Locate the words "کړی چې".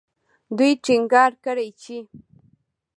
1.45-1.97